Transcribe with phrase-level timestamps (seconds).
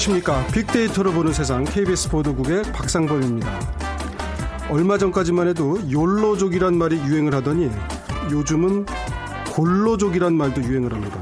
[0.00, 0.46] 안녕하십니까.
[0.46, 3.60] 빅데이터로 보는 세상 KBS 보도국의 박상범입니다.
[4.70, 7.70] 얼마 전까지만 해도 욜로족이란 말이 유행을 하더니
[8.30, 8.86] 요즘은
[9.52, 11.20] 골로족이란 말도 유행을 합니다.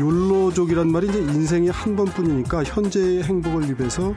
[0.00, 4.14] 욜로족이란 말이 이제 인생이 한 번뿐이니까 현재의 행복을 위해서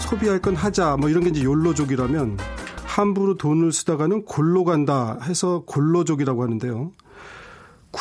[0.00, 2.38] 소비할 건 하자 뭐 이런 게 이제 욜로족이라면
[2.84, 6.90] 함부로 돈을 쓰다가는 골로 간다 해서 골로족이라고 하는데요.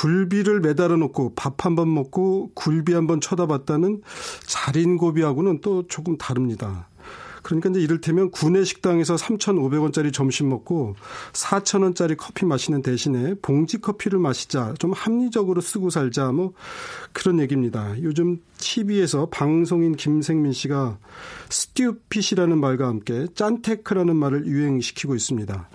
[0.02, 4.02] 굴비를 매달아 놓고 밥 한 번 먹고 굴비 한 번 쳐다봤다는
[4.46, 6.88] 자린고비하고는 또 조금 다릅니다.
[7.48, 10.98] 그러니까 이제 이를테면 구내 식당에서 3,500원짜리 점심 먹고
[11.32, 14.74] 4,000원짜리 커피 마시는 대신에 봉지 커피를 마시자.
[14.80, 16.34] 좀 합리적으로 쓰고 살자.
[16.34, 16.52] 뭐
[17.14, 17.96] 그런 얘기입니다.
[18.04, 20.98] 요즘 TV에서 방송인 김생민 씨가
[21.50, 25.70] 스튜핏이라는 말과 함께 짠테크라는 말을 유행시키고 있습니다.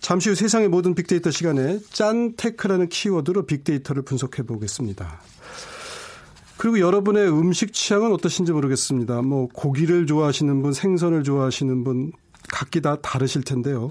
[0.00, 5.20] 잠시 후 세상의 모든 빅데이터 시간에 짠테크라는 키워드로 빅데이터를 분석해 보겠습니다.
[6.62, 9.20] 그리고 여러분의 음식 취향은 어떠신지 모르겠습니다.
[9.22, 12.12] 뭐 고기를 좋아하시는 분, 생선을 좋아하시는 분
[12.48, 13.90] 각기 다 다르실 텐데요.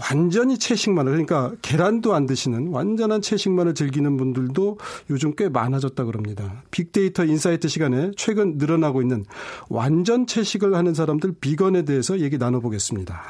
[0.00, 4.78] 완전히 채식만을 그러니까 계란도 안 드시는 완전한 채식만을 즐기는 분들도
[5.10, 6.62] 요즘 꽤 많아졌다 그럽니다.
[6.70, 9.26] 빅데이터 인사이트 시간에 최근 늘어나고 있는
[9.68, 13.20] 완전 채식을 하는 사람들 비건에 대해서 얘기 나눠보겠습니다.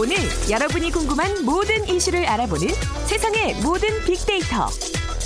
[0.00, 0.14] 오늘
[0.48, 2.68] 여러분이 궁금한 모든 이슈를 알아보는
[3.08, 4.68] 세상의 모든 빅데이터.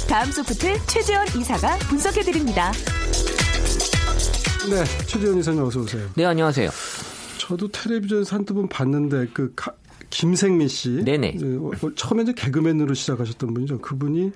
[0.09, 2.73] 다음 소프트 최재원 이사가 분석해 드립니다.
[4.71, 6.09] 네, 최재원 이사님 어서 오세요.
[6.15, 6.71] 네, 안녕하세요.
[7.37, 9.75] 저도 텔레비전에서 한두 번 봤는데 그 가,
[10.09, 11.05] 김생민 씨.
[11.05, 11.37] 네네.
[11.37, 13.79] 그, 처음에 이제 개그맨으로 시작하셨던 분이죠.
[13.81, 14.33] 그분이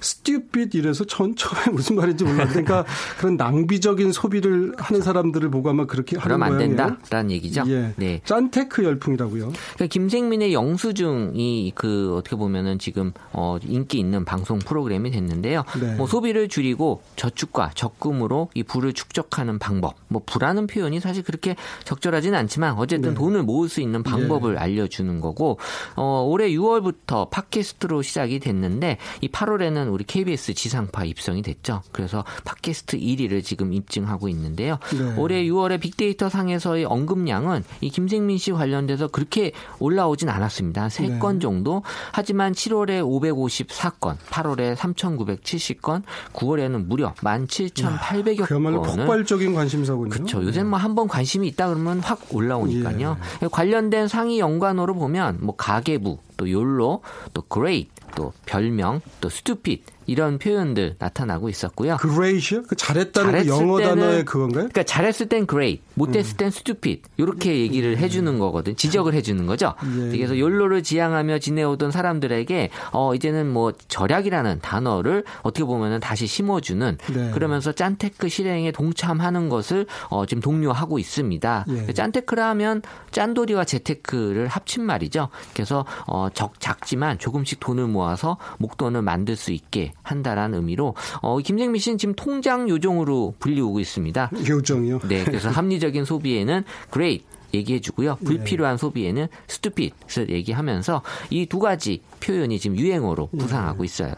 [0.00, 2.84] stupid 이래서 전 처음에 무슨 말인지 몰랐는데 그러니까
[3.18, 4.82] 그런 낭비적인 소비를 그렇죠.
[4.84, 6.76] 하는 사람들을 보고 아마 그렇게 하는 그럼 안 모양이에요.
[6.76, 7.64] 된다라는 얘기죠.
[7.68, 7.92] 예.
[7.96, 8.20] 네.
[8.24, 9.52] 짠테크 열풍이라고요.
[9.52, 15.64] 그러니까 김생민의 영수증이 그 어떻게 보면은 지금 어 인기 있는 방송 프로그램이 됐는데요.
[15.80, 15.94] 네.
[15.94, 19.94] 뭐 소비를 줄이고 저축과 적금으로 이 부를 축적하는 방법.
[20.08, 23.14] 뭐 부라는 표현이 사실 그렇게 적절하지는 않지만 어쨌든 네.
[23.14, 24.58] 돈을 모을 수 있는 방법을 예.
[24.58, 25.58] 알려 주는 거고
[25.96, 31.82] 어 올해 6월부터 팟캐스트로 시작이 됐는데 이 8월에는 우리 KBS 지상파 입성이 됐죠.
[31.92, 34.78] 그래서 팟캐스트 1위를 지금 입증하고 있는데요.
[34.92, 35.14] 네.
[35.16, 40.88] 올해 6월에 빅데이터 상에서의 언급량은 이 김생민 씨 관련돼서 그렇게 올라오진 않았습니다.
[40.88, 41.38] 3건 네.
[41.40, 41.82] 정도.
[42.12, 46.02] 하지만 7월에 554건, 8월에 3,970건,
[46.32, 50.10] 9월에는 무려 17,800여 그야말로 건을 폭발적인 관심사군요.
[50.10, 50.42] 그렇죠.
[50.44, 53.16] 요새 뭐 한 번 관심이 있다 그러면 확 올라오니까요.
[53.42, 53.46] 예.
[53.46, 57.02] 관련된 상위 연관어로 보면 뭐 가계부, 또 욜로,
[57.32, 61.96] 또 great, 또 별명, 또 stupid 이런 표현들 나타나고 있었고요.
[61.98, 62.64] great이요?
[62.64, 64.64] 그 잘했다는 그 영어 때는, 단어의 그건가요?
[64.64, 68.74] 그러니까 잘했을 땐 great, 못했을 땐 stupid 이렇게 얘기를 해주는 거거든.
[68.74, 69.74] 지적을 해주는 거죠.
[69.84, 70.10] 예.
[70.10, 77.30] 그래서 욜로를 지향하며 지내오던 사람들에게 어 이제는 뭐 절약이라는 단어를 어떻게 보면은 다시 심어주는 네.
[77.30, 81.66] 그러면서 짠테크 실행에 동참하는 것을 어 지금 독려하고 있습니다.
[81.68, 81.92] 예.
[81.92, 82.82] 짠테크라 하면
[83.12, 85.28] 짠돌이와 재테크를 합친 말이죠.
[85.54, 91.80] 그래서 어 적 작지만 조금씩 돈을 모아서 목돈을 만들 수 있게 한다라는 의미로 어, 김정민
[91.80, 94.30] 씨는 지금 통장 요정으로 불리우고 있습니다.
[94.48, 95.00] 요정이요?
[95.08, 98.16] 네, 그래서 합리적인 소비에는 great 얘기해 주고요.
[98.24, 98.80] 불필요한 네.
[98.80, 103.38] 소비에는 스투핏을 얘기하면서 이 두 가지 표현이 지금 유행어로 네.
[103.38, 104.14] 부상하고 있어요.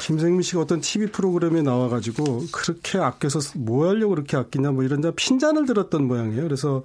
[0.00, 5.66] 김생민 씨가 어떤 TV 프로그램에 나와가지고 그렇게 아껴서 뭐 하려고 그렇게 아끼냐 뭐 이런 핀잔을
[5.66, 6.42] 들었던 모양이에요.
[6.42, 6.82] 그래서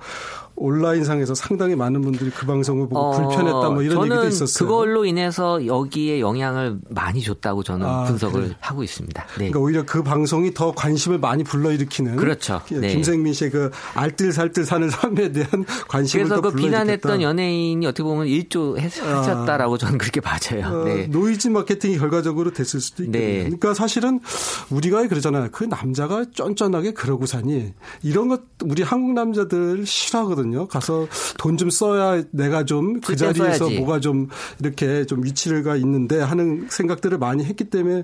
[0.55, 4.67] 온라인상에서 상당히 많은 분들이 그 방송을 보고 어, 불편했다 뭐 이런 얘기도 있었어요.
[4.67, 8.55] 그걸로 인해서 여기에 영향을 많이 줬다고 저는 아, 분석을 그래.
[8.59, 9.21] 하고 있습니다.
[9.23, 9.33] 네.
[9.35, 12.61] 그러니까 오히려 그 방송이 더 관심을 많이 불러일으키는 그렇죠.
[12.71, 12.93] 네.
[12.93, 18.77] 김생민 씨의 그 알뜰살뜰 사는 삶에 대한 관심을 그래서 그 비난했던 연예인이 어떻게 보면 일조
[18.77, 19.77] 하셨다라고 아.
[19.77, 20.65] 저는 그렇게 봐져요.
[20.65, 21.07] 어, 네.
[21.07, 23.29] 노이즈 마케팅이 결과적으로 됐을 수도 있겠네요.
[23.29, 23.43] 네.
[23.43, 24.21] 그러니까 사실은
[24.69, 25.49] 우리가 그러잖아요.
[25.51, 30.44] 그 남자가 쫀쫀하게 그러고 사니 이런 것 우리 한국 남자들 싫어하거든요.
[30.69, 31.07] 가서
[31.37, 33.77] 돈 좀 써야 내가 좀 그 자리에서 써야지.
[33.79, 34.27] 뭐가 좀
[34.59, 38.03] 이렇게 좀 위치가 있는데 하는 생각들을 많이 했기 때문에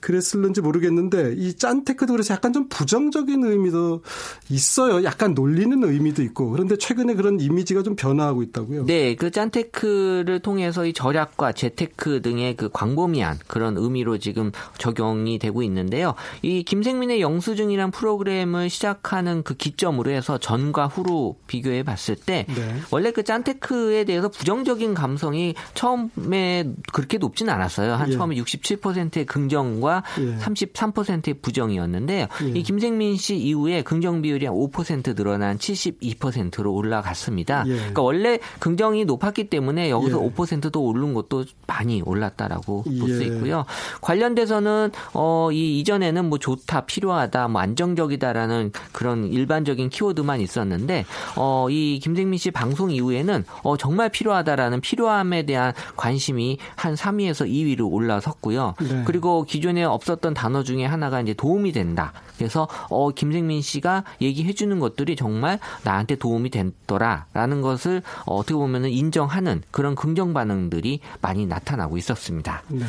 [0.00, 4.02] 그랬을는지 모르겠는데 이 짠테크도 그래서 약간 좀 부정적인 의미도
[4.50, 5.02] 있어요.
[5.04, 8.86] 약간 놀리는 의미도 있고 그런데 최근에 그런 이미지가 좀 변화하고 있다고요.
[8.86, 15.62] 네, 그 짠테크를 통해서 이 절약과 재테크 등의 그 광범위한 그런 의미로 지금 적용이 되고
[15.62, 16.14] 있는데요.
[16.42, 22.76] 이 김생민의 영수증이란 프로그램을 시작하는 그 기점으로 해서 전과 후로 비교해 봤을 때 네.
[22.90, 27.94] 원래 그 짠테크에 대해서 부정적인 감성이 처음에 그렇게 높지는 않았어요.
[27.94, 28.12] 한 예.
[28.12, 30.36] 처음에 67%의 긍정과 예.
[30.36, 32.26] 33%의 부정이었는데요.
[32.42, 32.48] 예.
[32.48, 37.64] 이 김생민 씨 이후에 긍정 비율이 한 5% 늘어난 72%로 올라 올라갔습니다.
[37.66, 37.74] 예.
[37.76, 40.28] 그러니까 원래 긍정이 높았기 때문에 여기서 예.
[40.30, 43.26] 5%도 오른 것도 많이 올랐다라고 볼수 예.
[43.26, 43.64] 있고요.
[44.00, 51.04] 관련돼서는 어, 이 이전에는 뭐 좋다, 필요하다, 뭐 안정적이다라는 그런 일반적인 키워드만 있었는데
[51.36, 57.90] 어, 이 김생민 씨 방송 이후에는 어, 정말 필요하다라는 필요함에 대한 관심이 한 3위에서 2위로
[57.90, 58.74] 올라섰고요.
[58.80, 59.02] 네.
[59.04, 62.12] 그리고 기존에 없었던 단어 중에 하나가 이제 도움이 된다.
[62.36, 68.90] 그래서 어, 김생민 씨가 얘기해 주는 것들이 정말 나한테 도움이 됐더라라는 것을 어, 어떻게 보면은
[68.90, 72.62] 인정하는 그런 긍정 반응들이 많이 나타나고 있었습니다.
[72.68, 72.84] 네.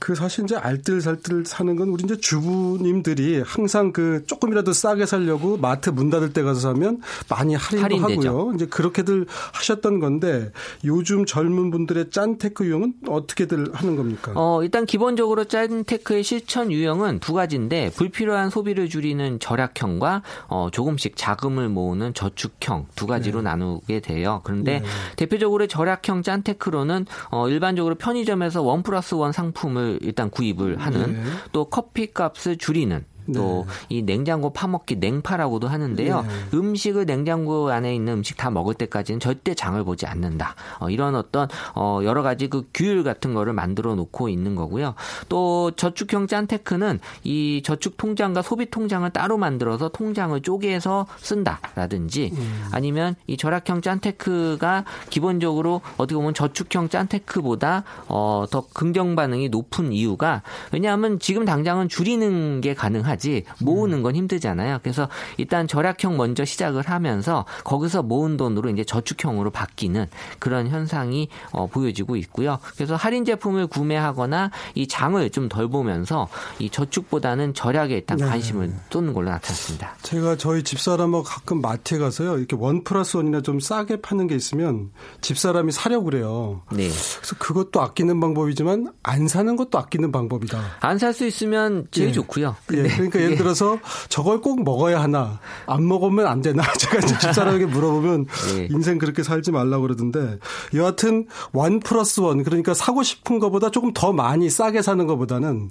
[0.00, 5.90] 그 사실 이제 알뜰살뜰 사는 건 우리 이제 주부님들이 항상 그 조금이라도 싸게 살려고 마트
[5.90, 8.28] 문 닫을 때 가서 사면 많이 할인도 할인되죠.
[8.30, 8.54] 하고요.
[8.54, 10.52] 이제 그렇게들 하셨던 건데
[10.84, 14.32] 요즘 젊은 분들의 짠테크 유형은 어떻게들 하는 겁니까?
[14.34, 21.68] 어, 일단 기본적으로 짠테크의 실천 유형은 두 가지인데 불필요한 소비를 줄이는 절약형과 어, 조금씩 자금을
[21.68, 23.50] 모으는 저축형 두 가지로 네.
[23.50, 24.40] 나누게 돼요.
[24.44, 24.86] 그런데 네.
[25.16, 31.22] 대표적으로 절약형 짠테크로는 어, 일반적으로 편의점에서 원 플러스 원 상품을 일단 구입을 하는 네.
[31.52, 34.02] 또 커피 값을 줄이는 또이 네.
[34.02, 36.22] 냉장고 파먹기 냉파라고도 하는데요.
[36.22, 36.28] 네.
[36.54, 40.54] 음식을 냉장고 안에 있는 음식 다 먹을 때까지는 절대 장을 보지 않는다.
[40.78, 44.94] 어, 이런 어떤 어, 여러 가지 그 규율 같은 거를 만들어 놓고 있는 거고요.
[45.28, 52.68] 또 저축형 짠테크는 이 저축 통장과 소비 통장을 따로 만들어서 통장을 쪼개서 쓴다라든지 음.
[52.72, 60.42] 아니면 이 절약형 짠테크가 기본적으로 어떻게 보면 저축형 짠테크보다 어, 더 긍정 반응이 높은 이유가
[60.72, 64.78] 왜냐하면 지금 당장은 줄이는 게 가능하 지 해야지 모으는 건 힘들잖아요.
[64.82, 70.06] 그래서 일단 절약형 먼저 시작을 하면서 거기서 모은 돈으로 이제 저축형으로 바뀌는
[70.38, 72.58] 그런 현상이 어, 보여지고 있고요.
[72.74, 76.28] 그래서 할인 제품을 구매하거나 이 장을 좀 덜 보면서
[76.60, 78.24] 이 저축보다는 절약에 일단 네.
[78.24, 79.96] 관심을 쏟는 걸로 나타났습니다.
[80.02, 82.38] 제가 저희 집사람하고 가끔 마트에 가서요.
[82.38, 84.90] 이렇게 원 플러스 원이나 좀 싸게 파는 게 있으면
[85.22, 86.62] 집사람이 사려고 그래요.
[86.70, 86.88] 네.
[86.88, 90.60] 그래서 그것도 아끼는 방법이지만 안 사는 것도 아끼는 방법이다.
[90.80, 92.12] 안 살 수 있으면 제일 예.
[92.12, 92.54] 좋고요.
[92.74, 92.82] 예.
[93.00, 98.26] 그러니까 예를 들어서 저걸 꼭 먹어야 하나 안 먹으면 안 되나 제가 이제 집사람에게 물어보면
[98.54, 98.68] 네.
[98.70, 100.38] 인생 그렇게 살지 말라고 그러던데
[100.74, 105.70] 여하튼 one plus one 그러니까 사고 싶은 것보다 조금 더 많이 싸게 사는 것보다는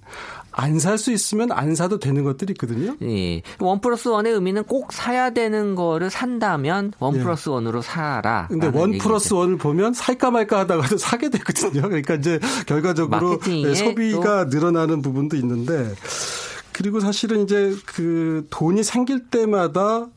[0.52, 2.96] 안 살 수 있으면 안 사도 되는 것들이 있거든요.
[3.02, 3.42] 예.
[3.60, 7.24] one plus one의 의미는 꼭 사야 되는 거를 산다면 one 예.
[7.24, 8.48] plus one으로 사라.
[8.50, 11.84] 근데 one plus one을 보면 살까 말까 하다가도 사게 되거든요.
[11.84, 15.94] 그러니까 이제 결과적으로 네, 소비가 늘어나는 부분도 있는데
[16.80, 20.08] 그리고 사실은 이제 그 돈이 생길 때마다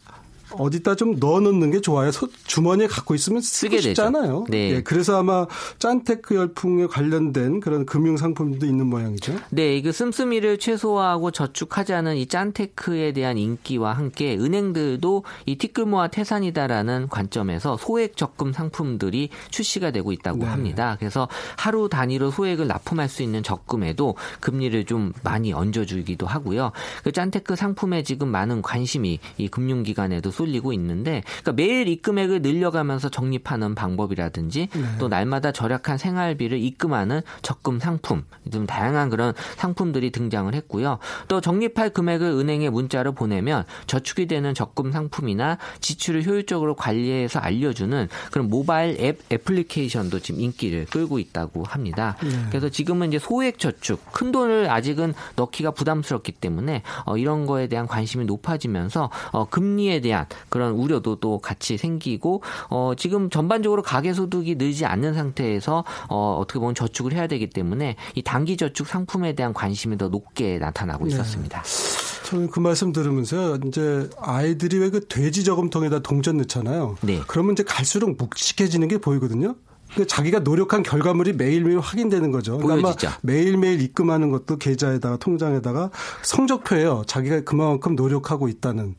[0.59, 2.11] 어디다 좀 넣어놓는 게 좋아요.
[2.47, 4.47] 주머니에 갖고 있으면 쓰기 쉽잖아요.
[4.49, 4.71] 네.
[4.71, 5.47] 예, 그래서 아마
[5.79, 9.35] 짠테크 열풍에 관련된 그런 금융 상품도 있는 모양이죠.
[9.51, 17.77] 네, 그 씀씀이를 최소화하고 저축하자는 이 짠테크에 대한 인기와 함께 은행들도 이 티끌모아 태산이다라는 관점에서
[17.77, 20.47] 소액 적금 상품들이 출시가 되고 있다고 네.
[20.47, 20.97] 합니다.
[20.99, 26.73] 그래서 하루 단위로 소액을 납품할 수 있는 적금에도 금리를 좀 많이 얹어주기도 하고요.
[27.03, 33.75] 그 짠테크 상품에 지금 많은 관심이 이 금융기관에도 쏠리고 있는데 그러니까 매일 입금액을 늘려가면서 적립하는
[33.75, 34.83] 방법이라든지 네.
[34.99, 40.99] 또 날마다 절약한 생활비를 입금하는 적금 상품 좀 다양한 그런 상품들이 등장을 했고요.
[41.29, 48.49] 또 적립할 금액을 은행에 문자로 보내면 저축이 되는 적금 상품이나 지출을 효율적으로 관리해서 알려주는 그런
[48.49, 52.17] 모바일 앱 애플리케이션도 지금 인기를 끌고 있다고 합니다.
[52.23, 52.29] 네.
[52.49, 57.87] 그래서 지금은 이제 소액 저축 큰 돈을 아직은 넣기가 부담스럽기 때문에 어, 이런 거에 대한
[57.87, 64.55] 관심이 높아지면서 어, 금리에 대한 그런 우려도 또 같이 생기고 어 지금 전반적으로 가계 소득이
[64.55, 69.53] 늘지 않는 상태에서 어 어떻게 보면 저축을 해야 되기 때문에 이 단기 저축 상품에 대한
[69.53, 71.13] 관심이 더 높게 나타나고 네.
[71.15, 71.63] 있었습니다.
[71.63, 72.23] 네.
[72.25, 76.97] 저는 그 말씀 들으면서 이제 아이들이 왜 그 돼지 저금통에다 동전 넣잖아요.
[77.01, 77.21] 네.
[77.27, 79.55] 그러면 이제 갈수록 묵직해지는 게 보이거든요.
[79.95, 82.59] 그 자기가 노력한 결과물이 매일매일 확인되는 거죠.
[82.59, 85.91] 그러니까 매일매일 입금하는 것도 계좌에다가 통장에다가
[86.23, 87.05] 성적표예요.
[87.07, 88.95] 자기가 그만큼 노력하고 있다는.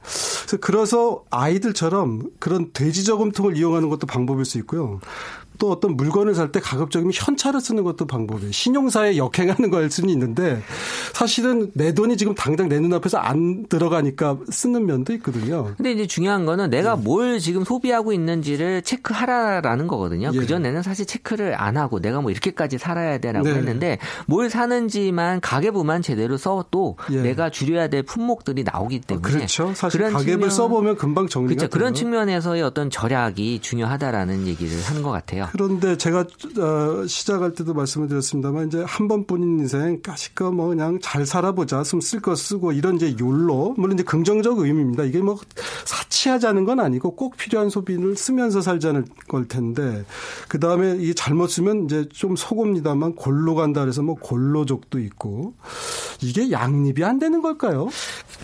[0.59, 5.00] 그래서 그래서 아이들처럼 그런 돼지 저금통을 이용하는 것도 방법일 수 있고요.
[5.60, 8.51] 또 어떤 물건을 살 때 가급적이면 현찰을 쓰는 것도 방법이에요.
[8.51, 10.62] 신용사에 역행하는 거일 수는 있는데
[11.13, 15.74] 사실은 내 돈이 지금 당장 내 눈앞에서 안 들어가니까 쓰는 면도 있거든요.
[15.77, 17.01] 근데 이제 중요한 거는 내가 네.
[17.01, 20.31] 뭘 지금 소비하고 있는지를 체크하라라는 거거든요.
[20.33, 20.38] 예.
[20.38, 23.55] 그전에는 사실 체크를 안 하고 내가 뭐 이렇게까지 살아야 되라고 네.
[23.55, 27.22] 했는데 뭘 사는지만 가계부만 제대로 써도 예.
[27.22, 29.74] 내가 줄여야 될 품목들이 나오기 때문에 그렇죠.
[29.74, 31.72] 사실 그런 가계부를 측면, 써보면 금방 정리가 그렇죠.
[31.72, 35.42] 그런 측면에서의 어떤 절약이 중요하다라는 얘기를 하는 것 같아요.
[35.45, 35.51] 같아요.
[35.53, 36.19] 그런데 제가
[36.59, 42.00] 어, 시작할 때도 말씀을 드렸습니다만 이제 한 번뿐인 인생 까짓거 뭐 그냥 잘 살아보자 숨
[42.00, 45.03] 쓸 거 쓰고 이런 이제 욜로 물론 이제 긍정적 의미입니다.
[45.05, 45.38] 이게 뭐
[45.85, 50.05] 사치하자는 건 아니고 꼭 필요한 소비를 쓰면서 살자는 걸 텐데
[50.47, 55.53] 그 다음에 이 잘못 쓰면 이제 좀 속옵니다만 골로 간다 그래서 뭐 골로족도 있고
[56.21, 57.89] 이게 양립이 안 되는 걸까요?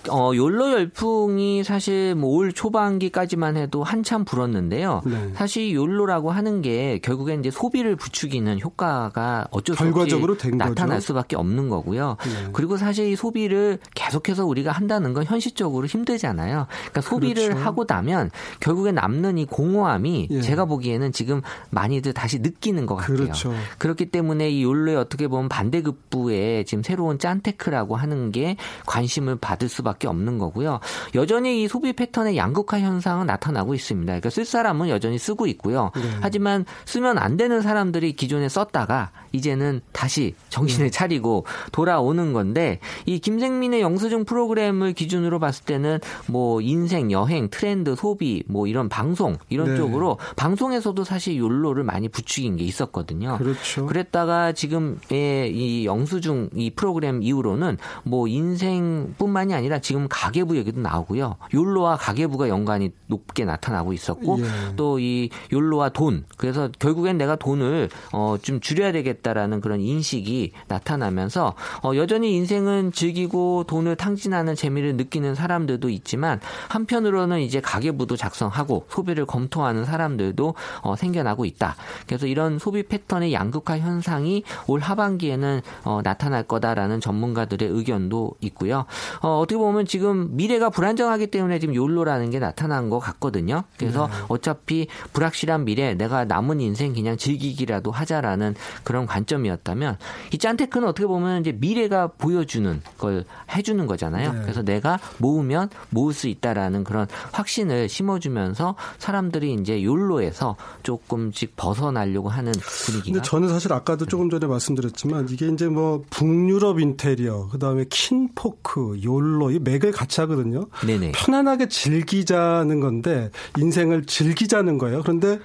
[0.09, 5.01] 어, 욜로 열풍이 사실 뭐 올 초반기까지만 해도 한참 불었는데요.
[5.05, 5.31] 네.
[5.35, 10.15] 사실 욜로라고 하는 게 결국엔 이제 소비를 부추기는 효과가 어쩔 수 없이
[10.53, 11.08] 나타날 거죠.
[11.08, 12.17] 수밖에 없는 거고요.
[12.25, 12.50] 네.
[12.53, 16.67] 그리고 사실 이 소비를 계속해서 우리가 한다는 건 현실적으로 힘들잖아요.
[16.69, 17.63] 그러니까 소비를 그렇죠.
[17.63, 20.41] 하고 나면 결국에 남는 이 공허함이 예.
[20.41, 23.17] 제가 보기에는 지금 많이들 다시 느끼는 것 같아요.
[23.17, 23.53] 그렇죠.
[23.77, 30.08] 그렇기 때문에 이 욜로에 어떻게 보면 반대급부에 지금 새로운 짠테크라고 하는 게 관심을 받을 수밖에
[30.08, 30.79] 없는 거고요.
[31.15, 34.12] 여전히 이 소비 패턴의 양극화 현상은 나타나고 있습니다.
[34.12, 35.91] 그러니까 쓸 사람은 여전히 쓰고 있고요.
[35.96, 36.01] 네.
[36.22, 40.91] 하지만 쓰면 안 되는 사람들이 기존에 썼다가 이제는 다시 정신을 네.
[40.91, 48.43] 차리고 돌아오는 건데 이 김생민의 영수증 프로그램을 기준으로 봤을 때는 뭐 인생, 여행, 트렌드, 소비
[48.48, 49.77] 뭐 이런 방송 이런 네.
[49.77, 53.38] 쪽으로 방송에서도 사실 욜로를 많이 부추긴 게 있었거든요.
[53.38, 53.86] 그렇죠.
[53.86, 61.36] 그랬다가 지금의 이 영수증 이 프로그램 이후로는 뭐 인생뿐만이 아니라 지금 가계부 얘기도 나오고요.
[61.53, 64.75] 욜로와 가계부가 연관이 높게 나타나고 있었고 예.
[64.75, 71.91] 또이 욜로와 돈 그래서 결국엔 내가 돈을 어 좀 줄여야 되겠다라는 그런 인식이 나타나면서 어
[71.95, 79.85] 여전히 인생은 즐기고 돈을 탕진하는 재미를 느끼는 사람들도 있지만 한편으로는 이제 가계부도 작성하고 소비를 검토하는
[79.85, 81.75] 사람들도 어 생겨나고 있다.
[82.07, 88.85] 그래서 이런 소비 패턴의 양극화 현상이 올 하반기에는 어 나타날 거다라는 전문가들의 의견도 있고요.
[89.21, 93.63] 어 어떻게 보면 지금 미래가 불안정하기 때문에 지금 욜로라는 게 나타난 것 같거든요.
[93.77, 94.13] 그래서 네.
[94.29, 99.97] 어차피 불확실한 미래 내가 남은 인생 그냥 즐기기라도 하자라는 그런 관점이었다면
[100.33, 103.25] 이 짠테크는 어떻게 보면 이제 미래가 보여주는 걸
[103.55, 104.33] 해주는 거잖아요.
[104.33, 104.41] 네.
[104.41, 112.51] 그래서 내가 모으면 모을 수 있다라는 그런 확신을 심어주면서 사람들이 이제 욜로에서 조금씩 벗어나려고 하는
[112.51, 113.13] 분위기가.
[113.13, 119.01] 근데 저는 사실 아까도 조금 전에 말씀드렸지만 이게 이제 뭐 북유럽 인테리어, 그 다음에 킨포크,
[119.03, 120.67] 욜로 이 맥을 같이 하거든요.
[120.85, 121.11] 네네.
[121.13, 125.01] 편안하게 즐기자는 건데 인생을 즐기자는 거예요.
[125.01, 125.39] 그런데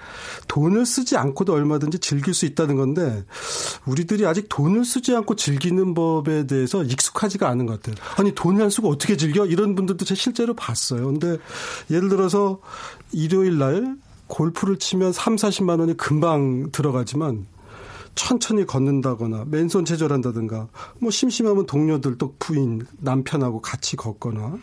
[0.49, 3.25] 돈을 쓰지 않고도 얼마든지 즐길 수 있다는 건데
[3.87, 7.97] 우리들이 아직 돈을 쓰지 않고 즐기는 법에 대해서 익숙하지가 않은 것 같아요.
[8.17, 9.47] 아니 돈을 안 쓰고 어떻게 즐겨?
[9.47, 11.07] 이런 분들도 제가 실제로 봤어요.
[11.07, 11.39] 근데
[11.91, 12.61] 예를 들어서
[13.13, 13.97] 일요일 날
[14.27, 17.47] 골프를 치면 3, 40만 원이 금방 들어가지만
[18.15, 20.69] 천천히 걷는다거나 맨손 체조한다든가
[21.01, 24.57] 뭐 심심하면 동료들 또 부인 남편하고 같이 걷거나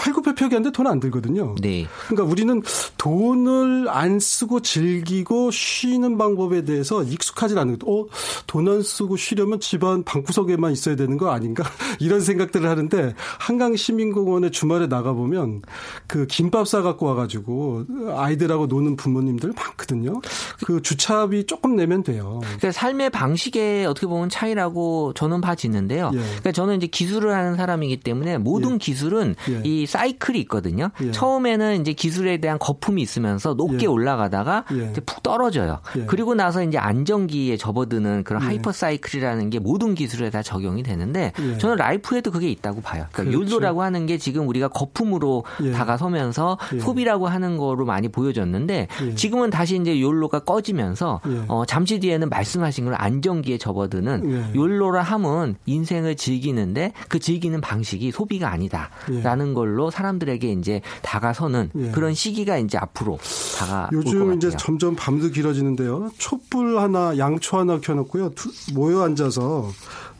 [0.00, 1.54] 팔굽혀펴기하는데 돈 안 들거든요.
[1.60, 1.86] 네.
[2.08, 2.62] 그러니까 우리는
[2.96, 7.88] 돈을 안 쓰고 즐기고 쉬는 방법에 대해서 익숙하지 않은 것.
[7.88, 8.06] 어,
[8.46, 11.64] 돈 안 쓰고 쉬려면 집안 방구석에만 있어야 되는 거 아닌가?
[12.00, 15.62] 이런 생각들을 하는데 한강 시민공원에 주말에 나가 보면
[16.06, 17.84] 그 김밥 싸 갖고 와가지고
[18.16, 20.20] 아이들하고 노는 부모님들 많거든요.
[20.64, 22.40] 그 주차비 조금 내면 돼요.
[22.42, 26.10] 그러니까 삶의 방식에 어떻게 보면 차이라고 저는 봐지는데요.
[26.14, 26.18] 예.
[26.18, 28.78] 그러니까 저는 이제 기술을 하는 사람이기 때문에 모든 예.
[28.78, 29.60] 기술은 예.
[29.64, 30.90] 이 사이클이 있거든요.
[31.02, 31.10] 예.
[31.10, 33.86] 처음에는 이제 기술에 대한 거품이 있으면서 높게 예.
[33.86, 34.90] 올라가다가 예.
[34.90, 35.80] 이제 푹 떨어져요.
[35.96, 36.04] 예.
[36.06, 38.46] 그리고 나서 이제 안정기에 접어드는 그런 예.
[38.46, 41.58] hype cycle이라는 게 모든 기술에 다 적용이 되는데 예.
[41.58, 43.06] 저는 라이프에도 그게 있다고 봐요.
[43.12, 43.40] 그러니까 그렇죠.
[43.40, 45.44] 율도라고 하는 지금 지금 우리가 거품으로
[45.74, 52.84] 다가서면서 소비라고 하는 거로 많이 보여졌는데 지금은 다시 이제 욜로가 꺼지면서 어, 잠시 뒤에는 말씀하신
[52.86, 60.52] 걸 안정기에 접어드는 욜로라 함은 인생을 즐기는데 그 즐기는 방식이 소비가 아니다라는 걸로 걸로 사람들에게
[60.52, 61.90] 이제 다가서는 예.
[61.90, 63.18] 그런 시기가 이제 앞으로
[63.58, 66.10] 다가 요즘 이제 점점 밤도 길어지는데요.
[66.18, 68.32] 촛불 하나, 양초 하나 켜놓고요.
[68.74, 69.72] 모여 앉아서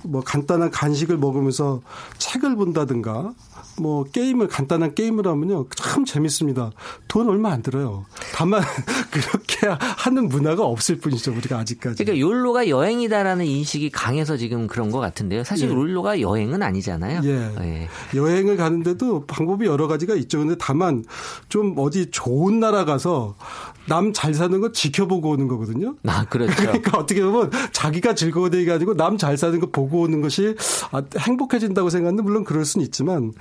[0.02, 1.82] 뭐 간단한 간식을 먹으면서
[2.16, 3.34] 책을 본다든가
[3.78, 6.70] 뭐 게임을 간단한 게임을 하면요 참 재밌습니다.
[7.08, 8.04] 돈 얼마 안 들어요.
[8.34, 8.62] 다만
[9.10, 12.04] 그렇게 하는 문화가 없을 뿐이죠 우리가 아직까지.
[12.04, 15.44] 그러니까 욜로가 여행이다라는 인식이 강해서 지금 그런 것 같은데요.
[15.44, 15.74] 사실 예.
[15.74, 17.22] 욜로가 여행은 아니잖아요.
[17.24, 17.54] 예.
[17.60, 17.88] 예.
[18.14, 20.38] 여행을 가는데도 방법이 여러 가지가 있죠.
[20.38, 21.04] 근데 다만
[21.48, 23.34] 좀 어디 좋은 나라 가서
[23.86, 25.96] 남 잘 사는 거 지켜보고 오는 거거든요.
[26.06, 26.52] 아 그렇죠.
[26.56, 30.54] 그러니까 어떻게 보면 자기가 즐거워되게 가지고 남 잘 사는 거 보고 오는 것이
[30.92, 33.32] 아, 행복해진다고 생각하는데 물론 그럴 수는 있지만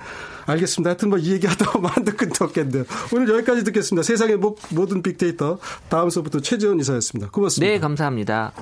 [0.46, 0.90] 알겠습니다.
[0.90, 2.84] 하여튼 뭐 이 얘기하다 보면 한도 끝도 없겠네요.
[3.14, 4.02] 오늘 여기까지 듣겠습니다.
[4.02, 4.38] 세상의
[4.70, 7.30] 모든 빅데이터 다음 수부터 최지원 이사였습니다.
[7.30, 7.72] 고맙습니다.
[7.72, 8.52] 네, 감사합니다.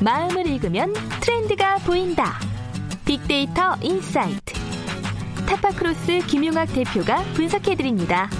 [0.00, 2.38] 마음을 읽으면 트렌드가 보인다.
[3.04, 4.53] 빅데이터 인사이트.
[5.46, 8.30] 타파크로스 김용학 대표가 분석해드립니다.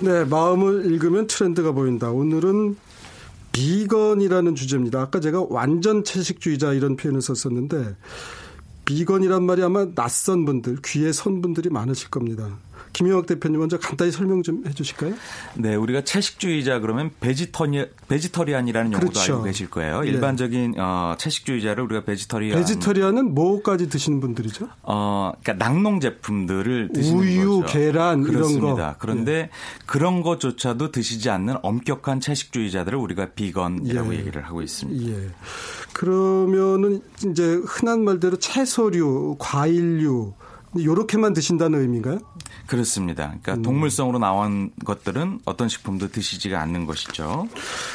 [0.00, 2.10] 네, 마음을 읽으면 트렌드가 보인다.
[2.10, 2.76] 오늘은
[3.52, 5.00] 비건이라는 주제입니다.
[5.00, 7.96] 아까 제가 완전 채식주의자 이런 표현을 썼었는데
[8.84, 12.58] 비건이란 말이 아마 낯선 분들, 귀에 선 분들이 많으실 겁니다.
[12.94, 15.14] 김용학 대표님 먼저 간단히 설명 좀 해주실까요?
[15.56, 19.32] 네, 우리가 채식주의자 그러면 vegetari- vegetarian이라는 용어도 그렇죠.
[19.34, 20.00] 알고 계실 거예요.
[20.00, 20.08] 네.
[20.08, 22.56] 일반적인 어, 채식주의자를 우리가 vegetarian.
[22.58, 24.68] Vegetarian은 뭐까지 드시는 분들이죠?
[24.82, 27.72] 어, 그러니까 낙농 제품들을 드시는 우유, 거죠.
[27.72, 28.66] 계란 그렇습니다.
[28.66, 28.94] 이런 거.
[28.98, 29.50] 그런데 네.
[29.86, 34.18] 그런 것조차도 드시지 않는 엄격한 채식주의자들을 우리가 비건이라고 예.
[34.20, 35.10] 얘기를 하고 있습니다.
[35.12, 35.28] 예.
[35.92, 40.32] 그러면은 이제 흔한 말대로 채소류, 과일류
[40.76, 42.18] 이렇게만 드신다는 의미인가요?
[42.66, 43.26] 그렇습니다.
[43.28, 43.62] 그러니까 음.
[43.62, 47.48] 동물성으로 나온 것들은 어떤 식품도 드시지가 않는 것이죠.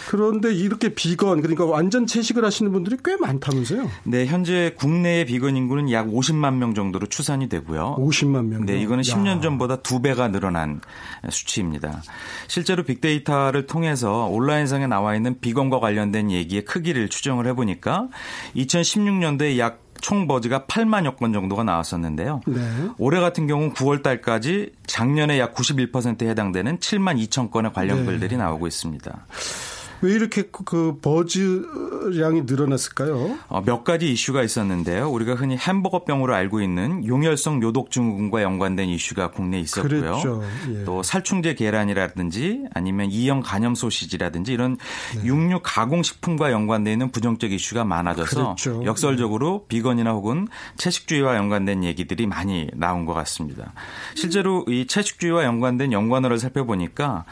[0.08, 3.90] 그런데 이렇게 비건 그러니까 완전 채식을 하시는 분들이 꽤 많다면서요?
[4.04, 7.96] 네, 현재 국내의 비건 인구는 약 50만 명 정도로 추산이 되고요.
[8.00, 8.66] 50만 명.
[8.66, 9.16] 네, 이거는 야.
[9.16, 10.82] 10년 전보다 두 배가 늘어난
[11.30, 12.02] 수치입니다.
[12.48, 18.08] 실제로 빅데이터를 통해서 온라인상에 나와 있는 비건과 관련된 얘기의 크기를 추정을 해보니까
[18.56, 22.42] 2016년도에 약 총 버즈가 8만여 건 정도가 나왔었는데요.
[22.48, 22.62] 네.
[22.98, 28.06] 올해 같은 경우는 9월 달까지 작년에 약 91%에 해당되는 7만 2천 건의 관련 네.
[28.06, 29.26] 글들이 나오고 있습니다.
[30.02, 33.38] 왜 이렇게 그, 그 버즈량이 늘어났을까요?
[33.48, 35.10] 어, 몇 가지 이슈가 있었는데요.
[35.10, 40.42] 우리가 흔히 햄버거병으로 알고 있는 용혈성 요독증후군과 연관된 이슈가 국내에 있었고요.
[40.70, 40.84] 예.
[40.86, 44.78] 또 살충제 계란이라든지 아니면 이형 간염 소시지라든지 이런
[45.16, 45.26] 네.
[45.26, 48.84] 육류 가공식품과 연관되어 있는 부정적 이슈가 많아져서 그랬죠.
[48.86, 49.78] 역설적으로 네.
[49.78, 53.74] 비건이나 혹은 채식주의와 연관된 얘기들이 많이 나온 것 같습니다.
[54.16, 57.26] 실제로 이 채식주의와 연관된 연관어를 살펴보니까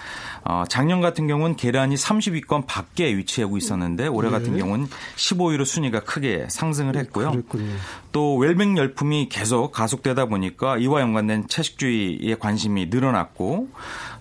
[0.43, 4.59] 어, 작년 같은 경우는 계란이 30위권 10위권 밖에 위치하고 있었는데 올해 같은 네.
[4.59, 7.31] 경우는 15위로 순위가 크게 상승을 했고요.
[7.31, 7.73] 그랬군요.
[8.11, 13.69] 또 웰빙 열풍이 계속 가속되다 보니까 이와 연관된 채식주의에 관심이 늘어났고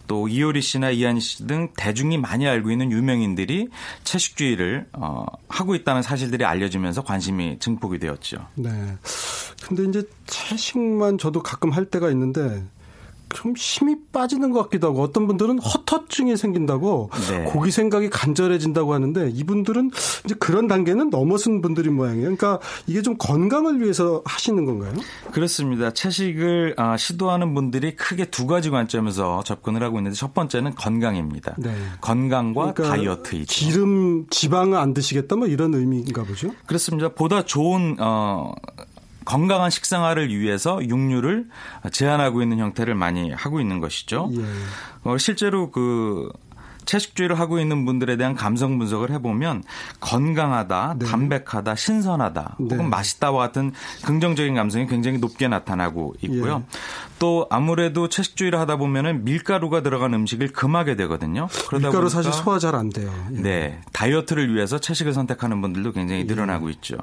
[0.06, 3.68] 또 이효리 씨나 이한희 씨 등 대중이 많이 알고 있는 유명인들이
[4.04, 8.38] 채식주의를 어, 하고 있다는 사실들이 알려지면서 관심이 증폭이 되었죠.
[8.54, 8.70] 네.
[9.66, 12.64] 근데 이제 채식만 저도 가끔 할 때가 있는데
[13.34, 17.44] 좀 힘이 빠지는 것 같기도 하고 어떤 분들은 허터증이 생긴다고 네.
[17.44, 19.90] 고기 생각이 간절해진다고 하는데 이분들은
[20.24, 22.22] 이제 그런 단계는 넘어선 분들인 모양이에요.
[22.22, 24.92] 그러니까 이게 좀 건강을 위해서 하시는 건가요?
[25.32, 25.92] 그렇습니다.
[25.92, 31.54] 채식을 아, 시도하는 분들이 크게 두 가지 관점에서 접근을 하고 있는데 첫 번째는 건강입니다.
[31.58, 31.74] 네.
[32.00, 33.46] 건강과 그러니까 다이어트이죠.
[33.46, 36.52] 기름, 지방을 안 드시겠다 뭐 이런 의미인가 보죠?
[36.66, 37.08] 그렇습니다.
[37.10, 38.52] 보다 좋은 어
[39.26, 41.48] 건강한 식생활을 위해서 육류를
[41.92, 44.30] 제한하고 있는 형태를 많이 하고 있는 것이죠.
[44.32, 44.44] 예.
[45.02, 46.30] 어, 실제로 그
[46.86, 49.64] 채식주의를 하고 있는 분들에 대한 감성 분석을 해보면
[50.00, 51.06] 건강하다, 네.
[51.06, 52.66] 담백하다, 신선하다, 네.
[52.70, 53.72] 혹은 맛있다와 같은
[54.04, 56.62] 긍정적인 감성이 굉장히 높게 나타나고 있고요.
[56.64, 56.72] 예.
[57.18, 61.48] 또 아무래도 채식주의를 하다 보면은 밀가루가 들어간 음식을 금하게 되거든요.
[61.68, 63.10] 그러다 밀가루 사실 소화 잘 안 돼요.
[63.32, 63.40] 예.
[63.40, 66.24] 네, 다이어트를 위해서 채식을 선택하는 분들도 굉장히 예.
[66.24, 66.72] 늘어나고 예.
[66.74, 66.96] 있죠.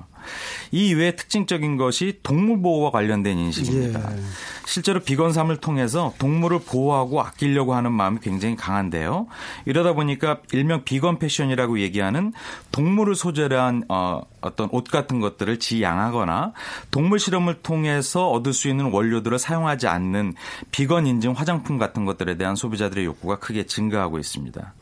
[0.72, 4.16] 이 이외에 특징적인 것이 동물 보호와 관련된 인식입니다.
[4.16, 4.22] 예.
[4.66, 9.28] 실제로 비건삼을 통해서 동물을 보호하고 아끼려고 하는 마음이 굉장히 강한데요.
[9.66, 12.34] 이러다 보니까 일명 비건 패션이라고 얘기하는
[12.72, 16.54] 동물을 소재로 한 어, 어떤 옷 같은 것들을 지양하거나
[16.92, 20.34] 동물 실험을 통해서 얻을 수 있는 원료들을 사용하지 않는
[20.72, 24.74] 비건 인증 화장품 같은 것들에 대한 소비자들의 욕구가 크게 증가하고 있습니다.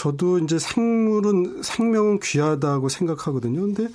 [0.00, 3.60] 저도 이제 생물은 생명은 귀하다고 생각하거든요.
[3.60, 3.88] 근데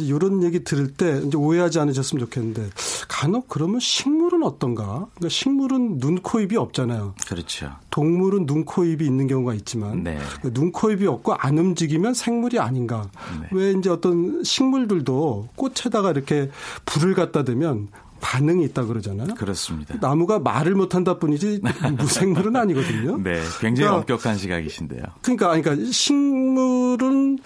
[0.00, 2.70] 이런 얘기 들을 때 이제 오해하지 않으셨으면 좋겠는데
[3.06, 5.06] 간혹 그러면 식물은 어떤가?
[5.14, 7.14] 그러니까 식물은 눈, 코, 입이 없잖아요.
[7.28, 7.70] 그렇죠.
[7.90, 10.18] 동물은 눈, 코, 입이 있는 경우가 있지만 네.
[10.52, 13.08] 눈, 코, 입이 없고 안 움직이면 생물이 아닌가?
[13.40, 13.48] 네.
[13.52, 16.50] 왜 이제 어떤 식물들도 꽃에다가 이렇게
[16.84, 17.86] 불을 갖다 대면
[18.24, 19.34] 반응이 있다 그러잖아요.
[19.34, 19.96] 그렇습니다.
[20.00, 21.60] 나무가 말을 못한다 뿐이지
[21.98, 23.18] 무생물은 아니거든요.
[23.22, 25.02] 네, 굉장히 그러니까, 엄격한 시각이신데요.
[25.20, 27.38] 그러니까, 그러니까 식물은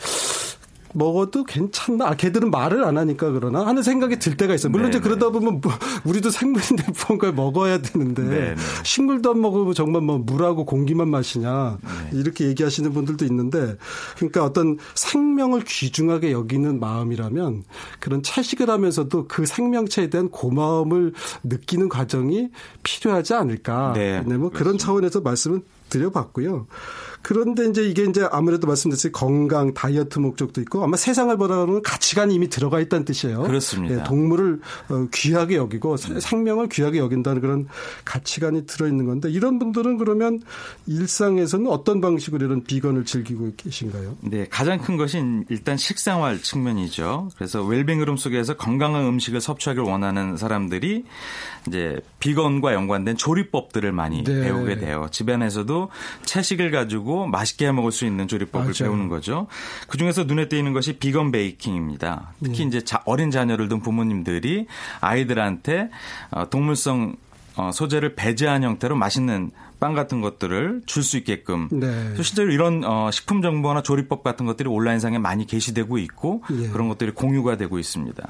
[0.99, 2.09] 먹어도 괜찮나?
[2.09, 4.71] 아, 걔들은 말을 안 하니까 그러나 하는 생각이 들 때가 있어요.
[4.71, 4.99] 물론 네네.
[4.99, 5.73] 이제 그러다 보면 뭐
[6.05, 8.55] 우리도 생물인데 뭔가 먹어야 되는데 네네.
[8.85, 12.19] 식물도 안 먹으면 정말 뭐 물하고 공기만 마시냐 네.
[12.19, 13.77] 이렇게 얘기하시는 분들도 있는데
[14.17, 17.65] 그러니까 어떤 생명을 귀중하게 여기는 마음이라면
[18.01, 21.13] 그런 채식을 하면서도 그 생명체에 대한 고마움을
[21.45, 22.49] 느끼는 과정이
[22.83, 23.93] 필요하지 않을까.
[23.95, 24.23] 네.
[24.27, 26.67] 네뭐 그런 차원에서 말씀을 드려봤고요.
[27.23, 32.49] 그런데 이제 이게 이제 아무래도 말씀드렸듯이 건강 다이어트 목적도 있고 아마 세상을 보라는 가치관이 이미
[32.49, 33.43] 들어가 있다는 뜻이에요.
[33.43, 34.01] 그렇습니다.
[34.01, 36.21] 예, 동물을 어, 귀하게 여기고 네.
[36.21, 37.69] 생명을 귀하게 여긴다는 그런
[38.05, 40.41] 가치관이 들어 있는 건데 이런 분들은 그러면
[40.87, 44.17] 일상에서는 어떤 방식으로 이런 비건을 즐기고 계신가요?
[44.23, 47.31] 네, 가장 큰 것이 일단 식생활 측면이죠.
[47.37, 51.05] 그래서 웰빙 흐름 속에서 건강한 음식을 섭취하길 원하는 사람들이
[51.67, 54.41] 이제 비건과 연관된 조리법들을 많이 네.
[54.41, 55.09] 배우게 돼요.
[55.11, 55.78] 집안에서도
[56.25, 58.91] 채식을 가지고 맛있게 해 먹을 수 있는 조리법을 맞아요.
[58.93, 59.47] 배우는 거죠.
[59.89, 62.33] 그 중에서 눈에 띄는 것이 비건 베이킹입니다.
[62.43, 62.79] 특히 네.
[62.79, 64.67] 이제 어린 자녀를 둔 부모님들이
[65.01, 65.91] 아이들한테
[66.31, 67.17] 어, 동물성
[67.57, 72.15] 어, 소재를 배제한 형태로 맛있는 빵 같은 것들을 줄 수 있게끔 네.
[72.17, 76.69] 실제로 이런 어, 식품 정보나 조리법 같은 것들이 온라인상에 많이 게시되고 있고 예.
[76.69, 78.29] 그런 것들이 공유가 되고 있습니다.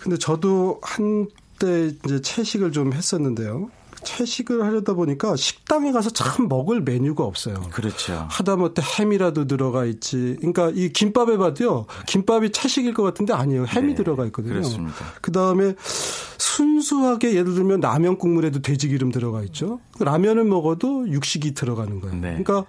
[0.00, 3.70] 근데 저도 한때 이제 채식을 좀 했었는데요.
[4.04, 7.60] 채식을 하려다 보니까 식당에 가서 참 먹을 메뉴가 없어요.
[7.72, 8.26] 그렇죠.
[8.30, 10.36] 하다못해 햄이라도 들어가 있지.
[10.38, 11.86] 그러니까 이 김밥에 봐도요.
[12.06, 13.64] 김밥이 채식일 것 같은데 아니에요.
[13.64, 14.54] 햄이 네, 들어가 있거든요.
[14.54, 15.04] 그렇습니다.
[15.20, 15.74] 그다음에
[16.44, 19.80] 순수하게 예를 들면 라면 국물에도 돼지 기름 들어가 있죠.
[19.98, 22.16] 라면을 먹어도 육식이 들어가는 거예요.
[22.16, 22.42] 네.
[22.42, 22.66] 그러니까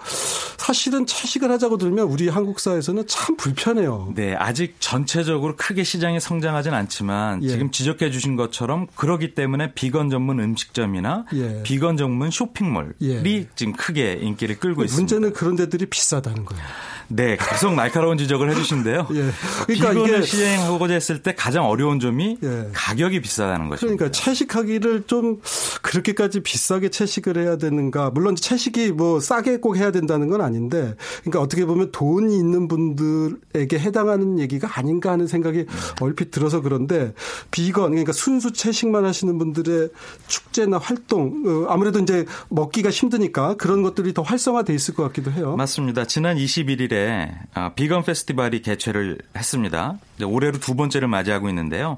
[0.57, 4.13] 사실은 채식을 하자고 들면 우리 한국 사회에서는 참 불편해요.
[4.15, 7.49] 네, 아직 전체적으로 크게 시장이 성장하진 않지만 예.
[7.49, 11.61] 지금 지적해 주신 것처럼 그러기 때문에 비건 전문 음식점이나 예.
[11.63, 13.47] 비건 전문 쇼핑몰이 예.
[13.55, 15.15] 지금 크게 인기를 끌고 문제는 있습니다.
[15.15, 16.63] 문제는 그런 데들이 비싸다는 거예요.
[17.07, 19.07] 네, 계속 날카로운 지적을 해주신데요.
[19.13, 19.31] 예.
[19.65, 22.69] 그러니까 비건을 시행하고자 했을 때 가장 어려운 점이 예.
[22.73, 23.81] 가격이 비싸다는 거죠.
[23.81, 25.41] 그러니까 채식하기를 좀
[25.81, 28.11] 그렇게까지 비싸게 채식을 해야 되는가?
[28.11, 33.77] 물론 채식이 뭐 싸게 꼭 해야 된다는 건 아닌데, 그러니까 어떻게 보면 돈이 있는 분들에게
[33.77, 35.65] 해당하는 얘기가 아닌가 하는 생각이
[36.01, 37.13] 얼핏 들어서 그런데
[37.51, 39.89] 비건 그러니까 순수 채식만 하시는 분들의
[40.27, 45.55] 축제나 활동 어, 아무래도 이제 먹기가 힘드니까 그런 것들이 더 활성화돼 있을 것 같기도 해요.
[45.55, 46.05] 맞습니다.
[46.05, 49.97] 지난 21일에 1일에 아, 비건 페스티벌이 개최를 했습니다.
[50.23, 51.97] 올해로 두 번째를 맞이하고 있는데요.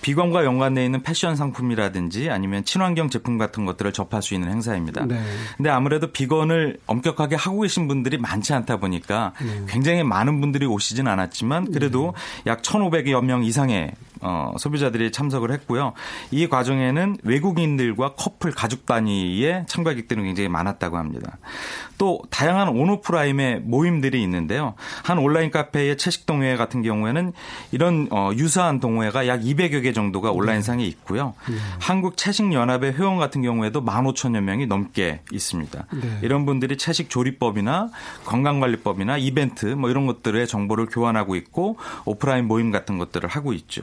[0.00, 5.04] 비건과 연관되어 있는 패션 상품이라든지 아니면 친환경 제품 같은 것들을 접할 수 있는 행사입니다.
[5.04, 5.22] 네.
[5.56, 9.64] 근데 아무래도 비건을 엄격하게 하고 계신 분들이 많지 않다 보니까 네.
[9.68, 12.50] 굉장히 많은 분들이 오시진 않았지만 그래도 네.
[12.50, 15.92] 약 1,500여 명 이상의 어, 소비자들이 참석을 했고요.
[16.30, 21.38] 이 과정에는 외국인들과 커플 가족 단위의 참가객들은 굉장히 많았다고 합니다.
[21.98, 24.74] 또 다양한 온오프라임의 모임들이 있는데요.
[25.02, 27.32] 한 온라인 카페의 채식 동호회 같은 경우에는
[27.72, 31.34] 이런 어, 유사한 동호회가 약 200여 개 정도가 온라인상에 있고요.
[31.48, 31.56] 네.
[31.80, 35.86] 한국 채식 연합의 회원 같은 경우에도 15,000여 명이 넘게 있습니다.
[35.92, 36.18] 네.
[36.22, 37.90] 이런 분들이 채식 조리법이나
[38.24, 43.82] 건강관리법이나 이벤트 뭐 이런 것들의 정보를 교환하고 있고 오프라인 모임 같은 것들을 하고 있죠.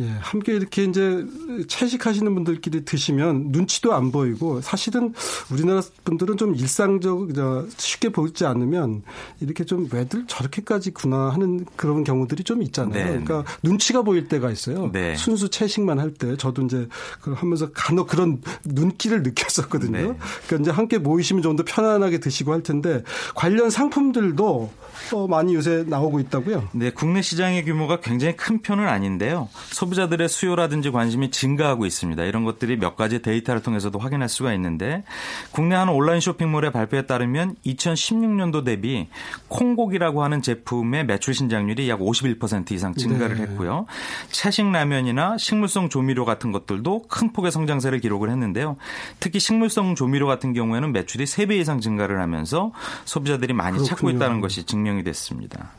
[0.00, 1.24] 예, 함께 이렇게 이제
[1.68, 5.12] 채식하시는 분들끼리 드시면 눈치도 안 보이고 사실은
[5.50, 7.28] 우리나라 분들은 좀 일상적
[7.76, 9.02] 쉽게 보지 않으면
[9.40, 13.04] 이렇게 좀 왜들 저렇게까지구나 하는 그런 경우들이 좀 있잖아요.
[13.04, 13.10] 네.
[13.10, 14.90] 그러니까 눈치가 보일 때가 있어요.
[14.92, 15.14] 네.
[15.16, 16.88] 순수 채식만 할 때 저도 이제
[17.20, 19.92] 그걸 하면서 간혹 그런 눈길을 느꼈었거든요.
[19.92, 20.02] 네.
[20.46, 23.02] 그러니까 이제 함께 모이시면 좀 더 편안하게 드시고 할 텐데
[23.34, 24.70] 관련 상품들도
[25.12, 26.68] 어, 많이 요새 나오고 있다고요?
[26.72, 29.48] 네, 국내 시장의 규모가 굉장히 큰 편은 아닌데요.
[29.72, 32.24] 소비 자들의 수요라든지 관심이 증가하고 있습니다.
[32.24, 35.04] 이런 것들이 몇 가지 데이터를 통해서도 확인할 수가 있는데
[35.52, 39.08] 국내 한 온라인 쇼핑몰의 발표에 따르면 2016년도 대비
[39.48, 43.42] 콩고기라고 하는 제품의 매출 신장률이 약 51% 이상 증가를 네.
[43.42, 43.86] 했고요.
[44.30, 48.76] 채식 라면이나 식물성 조미료 같은 것들도 큰 폭의 성장세를 기록을 했는데요.
[49.20, 52.72] 특히 식물성 조미료 같은 경우에는 매출이 3배 이상 증가를 하면서
[53.04, 53.88] 소비자들이 많이 그렇군요.
[53.88, 55.70] 찾고 있다는 것이 증명이 됐습니다.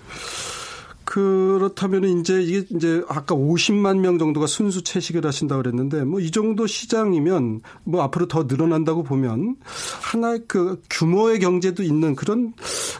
[1.03, 6.67] 그렇다면 이제 이게 이제 아까 50만 명 정도가 순수 채식을 하신다고 그랬는데 뭐 이 정도
[6.67, 9.55] 시장이면 뭐 앞으로 더 늘어난다고 보면
[10.01, 12.53] 하나의 그 규모의 경제도 있는 그런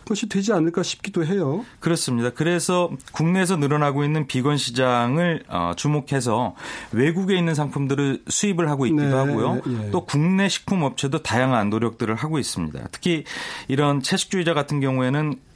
[0.06, 1.64] 것이 되지 않을까 싶기도 해요.
[1.80, 2.32] 그렇습니다.
[2.32, 6.56] 그래서 국내에서 늘어나고 있는 비건 시장을 어, 주목해서
[6.92, 9.62] 외국에 있는 상품들을 수입을 하고 있기도 네, 하고요.
[9.68, 9.92] 예.
[9.92, 12.88] 또 국내 식품 업체도 다양한 노력들을 하고 있습니다.
[12.92, 13.24] 특히
[13.68, 15.51] 이런 채식주의자 같은 경우에는 어,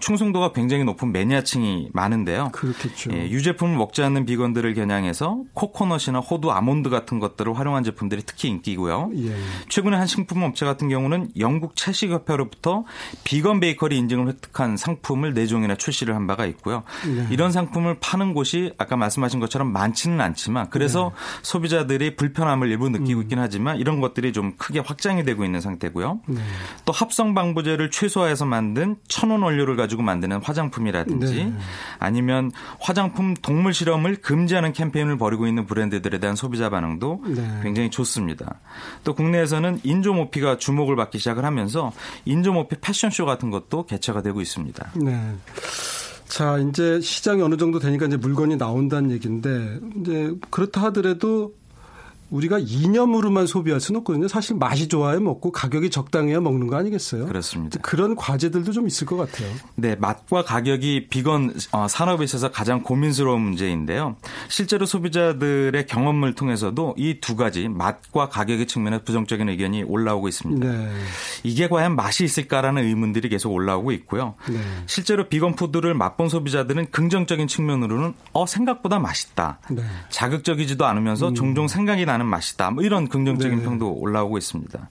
[0.00, 2.50] 충성도가 굉장히 높은 매니아층이 많은데요.
[2.52, 3.12] 그렇겠죠.
[3.12, 9.10] 예, 유제품을 먹지 않는 비건들을 겨냥해서 코코넛이나 호두, 아몬드 같은 것들을 활용한 제품들이 특히 인기고요.
[9.16, 9.36] 예.
[9.68, 12.84] 최근에 한 식품 업체 같은 경우는 영국 채식협회로부터
[13.24, 16.82] 비건 베이커리 인증을 획득한 상품을 4종이나 출시를 한 바가 있고요.
[17.08, 17.26] 예.
[17.30, 21.40] 이런 상품을 파는 곳이 아까 말씀하신 것처럼 많지는 않지만 그래서 네.
[21.42, 23.22] 소비자들이 불편함을 일부 느끼고 음.
[23.22, 26.20] 있긴 하지만 이런 것들이 좀 크게 확장이 되고 있는 상태고요.
[26.26, 26.40] 네.
[26.84, 31.52] 또 합성 방부제를 최소화해서 만든 천원 원료를 가지고 만드는 화장품이라든지 네.
[31.98, 37.60] 아니면 화장품 동물 실험을 금지하는 캠페인을 벌이고 있는 브랜드들에 대한 소비자 반응도 네.
[37.62, 38.60] 굉장히 좋습니다.
[39.04, 41.92] 또 국내에서는 인조 모피가 주목을 받기 시작을 하면서
[42.24, 44.92] 인조 모피 패션쇼 같은 것도 개최가 되고 있습니다.
[44.94, 45.34] 네.
[46.26, 51.54] 자, 이제 시장이 어느 정도 되니까 이제 물건이 나온다는 얘기인데 이제 그렇다 하더라도
[52.30, 54.28] 우리가 이념으로만 소비할 수는 없거든요.
[54.28, 57.26] 사실 맛이 좋아야 먹고 가격이 적당해야 먹는 거 아니겠어요?
[57.26, 57.78] 그렇습니다.
[57.82, 59.48] 그런 과제들도 좀 있을 것 같아요.
[59.76, 64.16] 네, 맛과 가격이 비건 어, 산업에 있어서 가장 고민스러운 문제인데요.
[64.48, 70.66] 실제로 소비자들의 경험을 통해서도 이 두 가지 맛과 가격의 측면에 부정적인 의견이 올라오고 있습니다.
[70.66, 70.90] 네.
[71.42, 74.34] 이게 과연 맛이 있을까라는 의문들이 계속 올라오고 있고요.
[74.48, 74.58] 네.
[74.86, 79.58] 실제로 비건 푸드를 맛본 소비자들은 긍정적인 측면으로는 어 생각보다 맛있다.
[79.70, 79.82] 네.
[80.08, 81.34] 자극적이지도 않으면서 음.
[81.34, 82.70] 종종 생각이 나는 나는 맛이다.
[82.70, 83.64] 뭐 이런 긍정적인 네.
[83.64, 84.88] 평도 올라오고 있습니다.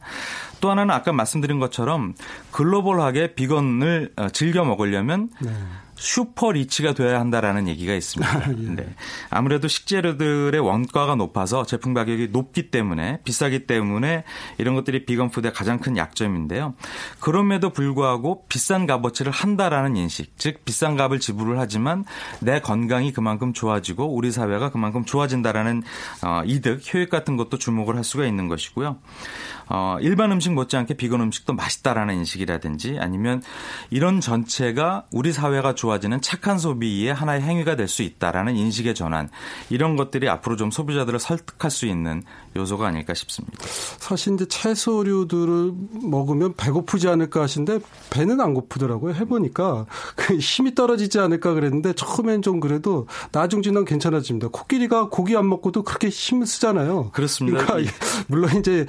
[0.59, 2.15] 또 하나는 아까 말씀드린 것처럼
[2.51, 5.51] 글로벌하게 비건을 어, 즐겨 먹으려면 네.
[5.99, 8.37] super rich가 돼야 한다라는 얘기가 있습니다.
[8.37, 8.53] 아, 예.
[8.53, 8.95] 네.
[9.29, 14.23] 아무래도 식재료들의 원가가 높아서 제품 가격이 높기 때문에 비싸기 때문에
[14.57, 16.73] 이런 것들이 vegan food의 가장 큰 약점인데요.
[17.19, 22.05] 그럼에도 불구하고 비싼 값어치를 한다라는 인식, 즉 비싼 값을 지불을 하지만
[22.39, 25.83] 내 건강이 그만큼 좋아지고 우리 사회가 그만큼 좋아진다라는
[26.23, 28.99] 어, 이득, 효익 같은 것도 주목을 할 수가 있는 것이고요.
[29.71, 33.43] 어, 일반 음식 못지않게 비건 음식도 맛있다라는 인식이라든지 아니면
[33.91, 39.29] 이런 전체가 우리 사회가 좋아 지는 착한 소비의 하나의 행위가 될 수 있다라는 인식의 전환.
[39.71, 42.21] 이런 것들이 앞으로 좀 소비자들을 설득할 수 있는
[42.55, 43.57] 요소가 아닐까 싶습니다.
[43.99, 49.13] 사실 이제 채소류들을 먹으면 배고프지 않을까 하신데 배는 안 고프더라고요.
[49.15, 49.85] 해보니까
[50.15, 54.47] 그 힘이 떨어지지 않을까 그랬는데 처음엔 좀 그래도 나중 지난 괜찮아집니다.
[54.49, 57.11] 코끼리가 고기 안 먹고도 그렇게 힘을 쓰잖아요.
[57.11, 57.65] 그렇습니다.
[57.65, 57.91] 그러니까
[58.27, 58.85] 물론 이제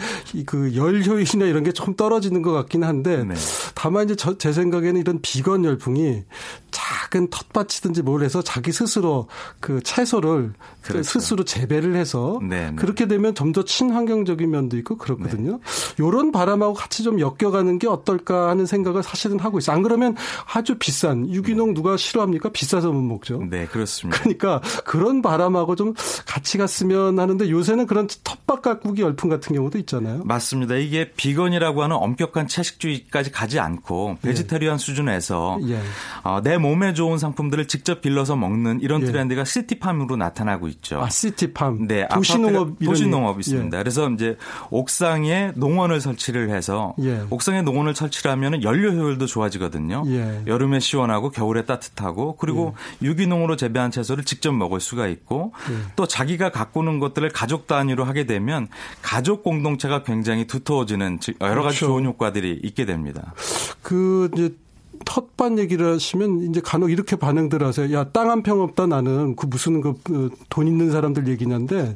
[0.47, 3.35] 그 열 효율이나 이런 게 좀 떨어지는 것 같긴 한데 네.
[3.75, 6.25] 다만 이제 저, 제 생각에는 이런 비건 열풍이
[6.71, 9.29] 작은 텃밭이든지 뭘 해서 자기 스스로
[9.61, 11.03] 그 채소를 그렇죠.
[11.03, 12.77] 스스로 재배를 해서 네, 네.
[12.77, 15.53] 그렇게 되면 좀 더 친환경적인 면도 있고 그렇거든요.
[15.53, 15.59] 네.
[16.01, 19.77] 요런 바람하고 같이 좀 엮여가는 게 어떨까 하는 생각을 사실은 하고 있어요.
[19.77, 20.17] 안 그러면
[20.53, 22.51] 아주 비싼 유기농 누가 싫어합니까?
[22.51, 23.43] 비싸서 못 먹죠.
[23.49, 24.21] 네, 그렇습니다.
[24.21, 25.95] 그러니까 그런 바람하고 좀
[26.27, 30.23] 같이 갔으면 하는데 요새는 그런 텃밭 가꾸기 열풍 같은 경우도 있잖아요.
[30.25, 30.77] 맞습니다.
[30.77, 34.29] 이게 비건이라고 하는 엄격한 채식주의까지 가지 않고 예.
[34.29, 34.79] 베지테리언 예.
[34.79, 35.81] 수준에서 예.
[36.23, 39.07] 어, 내 몸에 좋은 상품들을 직접 빌려서 먹는 이런 예.
[39.07, 41.01] 트렌드가 시티팜으로 나타나고 있죠.
[41.01, 41.87] 아, 시티팜.
[41.87, 43.77] 네, 도시농업 도시농업 있습니다.
[43.77, 43.83] 예.
[43.83, 44.37] 그래서 이제
[44.71, 47.23] 옥상에 농원을 설치를 해서 예.
[47.31, 50.05] 옥상에 농원을 설치를 하면 연료 효율도 좋아지거든요.
[50.47, 55.53] 여름에 시원하고 겨울에 따뜻하고 그리고 유기농으로 재배한 채소를 직접 먹을 수가 있고
[55.97, 58.69] 또 자기가 가꾸는 것들을 가족 단위로 하게 되면
[59.03, 61.87] 가족 공동체가 굉장히 두터워지는 여러 가지 그렇죠.
[61.87, 63.35] 좋은 효과들이 있게 됩니다.
[63.83, 64.55] 그 이제
[65.05, 67.93] 텃밭 얘기를 하시면 이제 간혹 이렇게 반응들 하세요.
[67.97, 71.95] 야, 땅 한 평 없다 나는 그 무슨 그돈 그 있는 사람들 얘기냐인데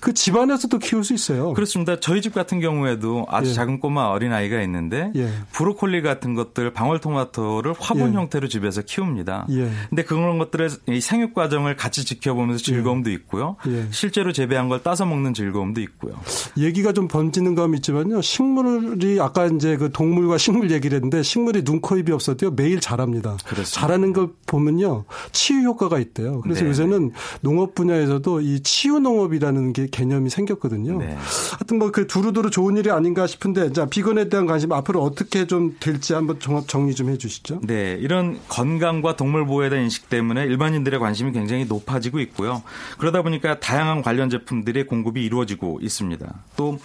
[0.00, 1.52] 그 집안에서도 키울 수 있어요.
[1.54, 1.98] 그렇습니다.
[2.00, 3.54] 저희 집 같은 경우에도 아주 예.
[3.54, 5.28] 작은 꼬마 어린아이가 있는데 예.
[5.52, 8.16] 브로콜리 같은 것들 방울토마토를 화분 예.
[8.16, 9.46] 형태로 집에서 키웁니다.
[9.50, 9.70] 예.
[9.88, 12.64] 근데 그런 것들의 생육 과정을 같이 지켜보면서 예.
[12.64, 13.56] 즐거움도 있고요.
[13.68, 13.86] 예.
[13.90, 16.14] 실제로 재배한 걸 따서 먹는 즐거움도 있고요.
[16.58, 18.22] 얘기가 좀 번지는 감이 있지만요.
[18.22, 23.36] 식물이 아까 이제 그 동물과 식물 얘기를 했는데 식물이 눈, 코, 입이 없어도 매일 자랍니다.
[23.46, 23.80] 그렇습니다.
[23.80, 25.04] 자라는 걸 보면요.
[25.32, 26.40] 치유 효과가 있대요.
[26.40, 26.70] 그래서 네.
[26.70, 30.98] 요새는 농업 분야에서도 이 치유 농업이라는 게 개념이 생겼거든요.
[30.98, 31.16] 네.
[31.52, 35.76] 하여튼 뭐 그 두루두루 좋은 일이 아닌가 싶은데 자, 비건에 대한 관심 앞으로 어떻게 좀
[35.78, 37.60] 될지 한번 종합 정리 좀 해 주시죠.
[37.64, 37.98] 네.
[38.00, 42.62] 이런 건강과 동물 보호에 대한 인식 때문에 일반인들의 관심이 굉장히 높아지고 있고요.
[42.98, 46.34] 그러다 보니까 다양한 관련 제품들의 공급이 이루어지고 있습니다.
[46.56, 46.78] 또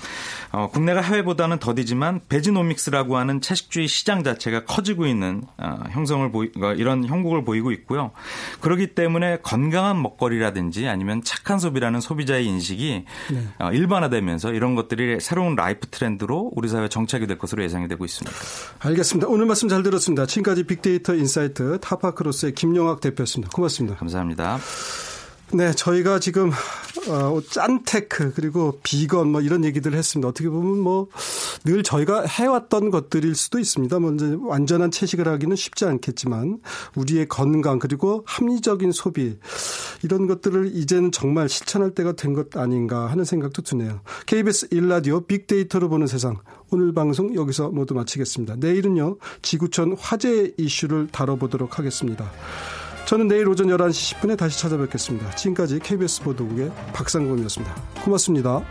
[0.52, 6.74] 어, 국내가 해외보다는 더디지만 vegenomics라고 하는 채식주의 시장 자체가 커지고 있는 어, 형성을 보이 어,
[6.74, 8.12] 이런 형국을 보이고 있고요.
[8.62, 13.48] 그렇기 때문에 건강한 먹거리라든지 아니면 착한 소비라는 소비자의 인식이 네.
[13.60, 18.38] 어, 일반화되면서 이런 것들이 새로운 life trend로 우리 사회 정착이 될 것으로 예상이 되고 있습니다.
[18.80, 19.28] 알겠습니다.
[19.28, 20.26] 오늘 말씀 잘 들었습니다.
[20.26, 23.52] 지금까지 빅데이터 인사이트 타파크로스의 김용학 대표였습니다.
[23.54, 23.98] 고맙습니다.
[23.98, 24.60] 감사합니다.
[25.54, 26.52] 네, 저희가 지금
[27.10, 30.28] 어, 짠테크 그리고 비건 뭐 이런 얘기들을 했습니다.
[30.28, 31.08] 어떻게 보면 뭐
[31.64, 34.00] 늘 저희가 해왔던 것들일 수도 있습니다.
[34.00, 36.60] 먼저 뭐 완전한 채식을 하기는 쉽지 않겠지만
[36.96, 39.38] 우리의 건강 그리고 합리적인 소비
[40.04, 44.02] 이런 것들을 이제는 정말 실천할 때가 된 것 아닌가 하는 생각도 드네요.
[44.28, 46.38] KBS 1라디오 빅데이터로 보는 세상
[46.70, 48.56] 오늘 방송 여기서 모두 마치겠습니다.
[48.58, 52.32] 내일은요 지구촌 화재 이슈를 다뤄보도록 하겠습니다.
[53.08, 55.32] 저는 내일 오전 11시 10분에 다시 찾아뵙겠습니다.
[55.32, 57.74] 지금까지 KBS 보도국의 박상범이었습니다.
[58.04, 58.62] 고맙습니다.